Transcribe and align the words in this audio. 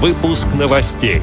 Выпуск 0.00 0.46
новостей. 0.56 1.22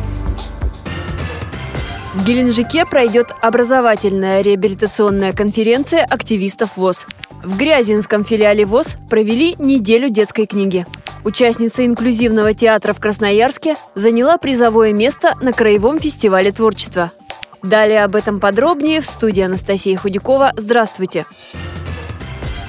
В 2.13 2.25
Геленджике 2.25 2.85
пройдет 2.85 3.31
образовательная 3.41 4.41
реабилитационная 4.41 5.31
конференция 5.31 6.03
активистов 6.03 6.75
ВОЗ. 6.75 7.05
В 7.41 7.55
Грязинском 7.55 8.25
филиале 8.25 8.65
ВОЗ 8.65 8.97
провели 9.09 9.55
неделю 9.59 10.09
детской 10.09 10.45
книги. 10.45 10.85
Участница 11.23 11.85
инклюзивного 11.85 12.53
театра 12.53 12.91
в 12.91 12.99
Красноярске 12.99 13.77
заняла 13.95 14.37
призовое 14.37 14.91
место 14.91 15.35
на 15.41 15.53
Краевом 15.53 16.01
фестивале 16.01 16.51
творчества. 16.51 17.13
Далее 17.63 18.03
об 18.03 18.13
этом 18.13 18.41
подробнее 18.41 18.99
в 18.99 19.05
студии 19.05 19.41
Анастасия 19.41 19.97
Худякова. 19.97 20.51
Здравствуйте! 20.57 21.25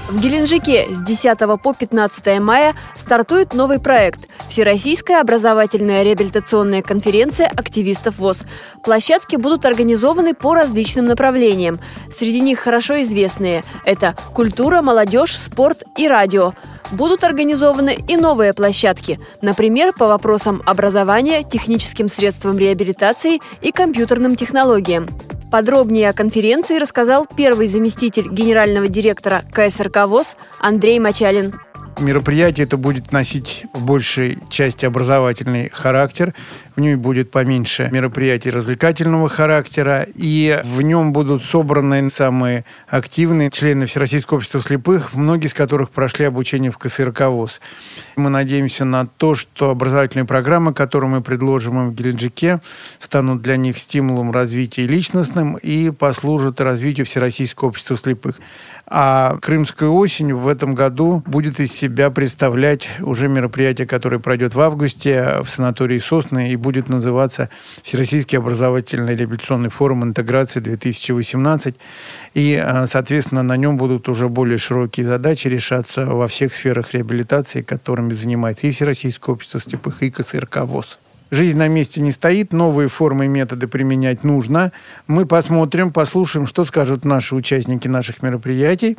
В 0.08 0.20
Геленджике 0.20 0.86
с 0.88 1.02
10 1.02 1.38
по 1.60 1.74
15 1.74 2.38
мая 2.38 2.74
стартует 2.94 3.54
новый 3.54 3.80
проект– 3.80 4.20
Всероссийская 4.48 5.20
образовательная 5.20 6.04
реабилитационная 6.04 6.80
конференция 6.80 7.48
активистов 7.48 8.18
ВОЗ. 8.18 8.44
Площадки 8.84 9.34
будут 9.34 9.66
организованы 9.66 10.32
по 10.34 10.54
различным 10.54 11.06
направлениям. 11.06 11.80
Среди 12.12 12.38
них 12.38 12.60
хорошо 12.60 13.02
известные– 13.02 13.64
это 13.84 14.14
культура, 14.32 14.80
молодежь, 14.80 15.36
спорт 15.36 15.82
и 15.98 16.06
радио. 16.06 16.52
Будут 16.92 17.24
организованы 17.24 17.98
и 18.06 18.16
новые 18.16 18.54
площадки, 18.54 19.18
например, 19.42 19.92
по 19.92 20.06
вопросам 20.06 20.62
образования, 20.66 21.42
техническим 21.42 22.08
средствам 22.08 22.58
реабилитации 22.58 23.40
и 23.60 23.72
компьютерным 23.72 24.36
технологиям. 24.36 25.08
Подробнее 25.50 26.10
о 26.10 26.12
конференции 26.12 26.78
рассказал 26.78 27.26
первый 27.36 27.66
заместитель 27.66 28.28
генерального 28.28 28.88
директора 28.88 29.44
КСРК 29.52 30.06
ВОЗ 30.06 30.36
Андрей 30.58 30.98
Мачалин 30.98 31.54
мероприятие 31.98 32.64
это 32.64 32.76
будет 32.76 33.12
носить 33.12 33.64
в 33.72 33.84
большей 33.84 34.38
части 34.48 34.86
образовательный 34.86 35.70
характер. 35.70 36.34
В 36.74 36.80
нем 36.80 37.00
будет 37.00 37.30
поменьше 37.30 37.88
мероприятий 37.90 38.50
развлекательного 38.50 39.28
характера. 39.28 40.06
И 40.14 40.60
в 40.64 40.82
нем 40.82 41.12
будут 41.12 41.42
собраны 41.42 42.08
самые 42.10 42.64
активные 42.86 43.50
члены 43.50 43.86
Всероссийского 43.86 44.38
общества 44.38 44.60
слепых, 44.60 45.14
многие 45.14 45.46
из 45.46 45.54
которых 45.54 45.90
прошли 45.90 46.26
обучение 46.26 46.70
в 46.70 46.78
КСРК 46.78 47.28
ВОЗ. 47.28 47.60
Мы 48.16 48.30
надеемся 48.30 48.84
на 48.84 49.06
то, 49.06 49.34
что 49.34 49.70
образовательные 49.70 50.26
программы, 50.26 50.74
которые 50.74 51.10
мы 51.10 51.22
предложим 51.22 51.78
им 51.78 51.90
в 51.90 51.94
Геленджике, 51.94 52.60
станут 52.98 53.42
для 53.42 53.56
них 53.56 53.78
стимулом 53.78 54.30
развития 54.30 54.86
личностным 54.86 55.56
и 55.56 55.90
послужат 55.90 56.60
развитию 56.60 57.06
Всероссийского 57.06 57.68
общества 57.68 57.96
слепых. 57.96 58.36
А 58.88 59.36
Крымская 59.42 59.88
осень 59.88 60.32
в 60.32 60.46
этом 60.46 60.76
году 60.76 61.22
будет 61.26 61.58
из 61.58 61.72
себя 61.72 62.10
представлять 62.10 62.88
уже 63.00 63.26
мероприятие, 63.26 63.86
которое 63.86 64.20
пройдет 64.20 64.54
в 64.54 64.60
августе 64.60 65.40
в 65.42 65.48
санатории 65.48 65.98
Сосны 65.98 66.52
и 66.52 66.56
будет 66.56 66.88
называться 66.88 67.50
Всероссийский 67.82 68.38
образовательный 68.38 69.16
реабилитационный 69.16 69.70
форум 69.70 70.04
интеграции 70.04 70.60
2018. 70.60 71.74
И, 72.34 72.54
а, 72.54 72.86
соответственно, 72.86 73.42
на 73.42 73.56
нем 73.56 73.76
будут 73.76 74.08
уже 74.08 74.28
более 74.28 74.58
широкие 74.58 75.04
задачи 75.04 75.48
решаться 75.48 76.06
во 76.06 76.28
всех 76.28 76.54
сферах 76.54 76.94
реабилитации, 76.94 77.62
которыми 77.62 78.12
занимается 78.12 78.68
и 78.68 78.70
Всероссийское 78.70 79.34
общество 79.34 79.60
слепых, 79.60 80.04
и 80.04 80.10
КСРК 80.12 80.58
ВОЗ. 80.58 80.98
Жизнь 81.30 81.58
на 81.58 81.66
месте 81.66 82.00
не 82.00 82.12
стоит, 82.12 82.52
новые 82.52 82.88
формы 82.88 83.24
и 83.24 83.28
методы 83.28 83.66
применять 83.66 84.22
нужно. 84.22 84.72
Мы 85.08 85.26
посмотрим, 85.26 85.92
послушаем, 85.92 86.46
что 86.46 86.64
скажут 86.64 87.04
наши 87.04 87.34
участники 87.34 87.88
наших 87.88 88.22
мероприятий. 88.22 88.96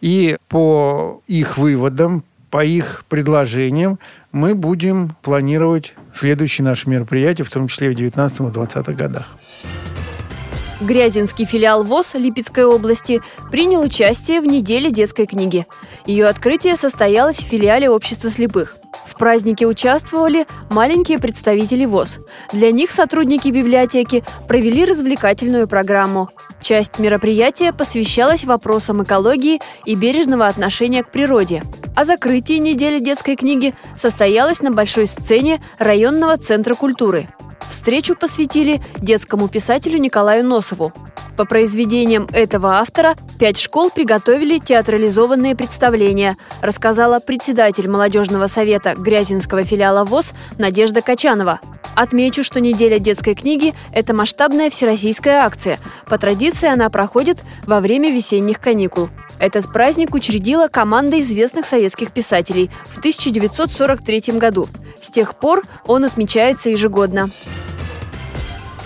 И 0.00 0.36
по 0.48 1.20
их 1.26 1.58
выводам, 1.58 2.22
по 2.50 2.64
их 2.64 3.04
предложениям 3.08 3.98
мы 4.30 4.54
будем 4.54 5.16
планировать 5.22 5.94
следующие 6.14 6.64
наши 6.64 6.88
мероприятия, 6.88 7.42
в 7.42 7.50
том 7.50 7.66
числе 7.66 7.90
в 7.90 7.94
19-20 7.94 8.94
годах. 8.94 9.36
Грязинский 10.80 11.46
филиал 11.46 11.82
ВОЗ 11.82 12.14
Липецкой 12.14 12.64
области 12.66 13.20
принял 13.50 13.80
участие 13.80 14.40
в 14.40 14.46
неделе 14.46 14.92
детской 14.92 15.26
книги. 15.26 15.66
Ее 16.06 16.26
открытие 16.26 16.76
состоялось 16.76 17.38
в 17.38 17.48
филиале 17.48 17.90
Общества 17.90 18.30
слепых. 18.30 18.76
В 19.04 19.16
празднике 19.16 19.66
участвовали 19.66 20.46
маленькие 20.70 21.18
представители 21.18 21.84
ВОЗ. 21.84 22.18
Для 22.52 22.70
них 22.72 22.90
сотрудники 22.90 23.48
библиотеки 23.48 24.24
провели 24.48 24.84
развлекательную 24.84 25.68
программу. 25.68 26.30
Часть 26.60 26.98
мероприятия 26.98 27.72
посвящалась 27.72 28.44
вопросам 28.44 29.02
экологии 29.02 29.60
и 29.84 29.94
бережного 29.94 30.46
отношения 30.46 31.02
к 31.02 31.10
природе. 31.10 31.62
А 31.94 32.04
закрытие 32.04 32.58
недели 32.58 32.98
детской 32.98 33.36
книги 33.36 33.74
состоялось 33.96 34.62
на 34.62 34.72
большой 34.72 35.06
сцене 35.06 35.62
районного 35.78 36.36
центра 36.36 36.74
культуры. 36.74 37.28
Встречу 37.68 38.14
посвятили 38.14 38.80
детскому 38.98 39.48
писателю 39.48 39.98
Николаю 39.98 40.44
Носову. 40.44 40.92
По 41.36 41.44
произведениям 41.44 42.28
этого 42.32 42.76
автора 42.78 43.14
пять 43.40 43.58
школ 43.58 43.90
приготовили 43.90 44.58
театрализованные 44.58 45.56
представления, 45.56 46.36
рассказала 46.62 47.18
председатель 47.18 47.88
молодежного 47.88 48.46
совета 48.46 48.94
Грязинского 48.94 49.64
филиала 49.64 50.04
ВОЗ 50.04 50.32
Надежда 50.58 51.02
Качанова. 51.02 51.60
Отмечу, 51.96 52.42
что 52.44 52.60
неделя 52.60 52.98
детской 52.98 53.34
книги– 53.34 53.74
это 53.92 54.14
масштабная 54.14 54.70
всероссийская 54.70 55.44
акция. 55.44 55.78
По 56.06 56.18
традиции 56.18 56.68
она 56.68 56.88
проходит 56.88 57.42
во 57.66 57.80
время 57.80 58.12
весенних 58.12 58.60
каникул. 58.60 59.08
Этот 59.38 59.72
праздник 59.72 60.14
учредила 60.14 60.68
команда 60.68 61.20
известных 61.20 61.66
советских 61.66 62.12
писателей 62.12 62.70
в 62.90 62.98
1943 62.98 64.38
году. 64.38 64.68
С 65.00 65.10
тех 65.10 65.34
пор 65.34 65.62
он 65.86 66.04
отмечается 66.04 66.70
ежегодно. 66.70 67.30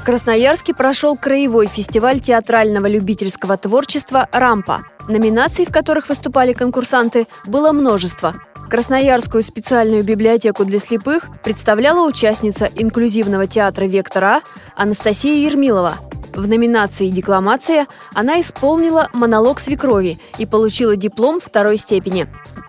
Красноярске 0.09 0.73
прошел 0.73 1.19
краевой 1.19 1.67
фестиваль 1.67 2.19
театрального 2.19 2.87
любительского 2.87 3.59
творчества 3.59 4.27
«Рампа». 4.33 4.81
Номинаций, 5.07 5.67
в 5.67 5.71
которых 5.71 6.09
выступали 6.09 6.55
конкурсанты, 6.55 7.27
было 7.45 7.73
множество. 7.73 8.35
Красноярскую 8.71 9.43
специальную 9.43 10.03
библиотеку 10.05 10.65
для 10.65 10.79
слепых 10.79 11.29
представляла 11.45 12.09
участница 12.09 12.71
инклюзивного 12.75 13.47
театра 13.47 13.85
«Вектора» 13.85 14.41
Анастасия 14.77 15.47
Ермилова. 15.47 15.99
В 16.39 16.47
номинации 16.47 17.09
«Декламация» 17.09 17.89
она 18.15 18.41
исполнила 18.41 19.09
монолог 19.13 19.59
свекрови 19.59 20.21
и 20.39 20.47
получила 20.47 20.95
диплом 20.95 21.41
второй 21.41 21.79
степени. 21.79 22.29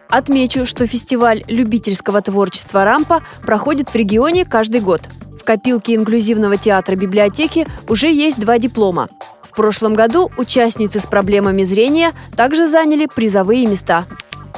Отмечу, 0.09 0.65
что 0.65 0.87
фестиваль 0.87 1.43
любительского 1.47 2.23
творчества 2.23 2.83
«Рампа» 2.83 3.21
проходит 3.43 3.89
в 3.89 3.95
регионе 3.95 4.43
каждый 4.43 4.81
год– 4.81 5.03
копилке 5.49 5.95
инклюзивного 5.95 6.57
театра 6.57 6.95
библиотеки 6.95 7.65
уже 7.87 8.07
есть 8.07 8.37
два 8.37 8.59
диплома. 8.59 9.09
В 9.41 9.55
прошлом 9.55 9.95
году 9.95 10.29
участницы 10.37 10.99
с 10.99 11.07
проблемами 11.07 11.63
зрения 11.63 12.11
также 12.37 12.67
заняли 12.67 13.07
призовые 13.07 13.65
места. 13.65 14.05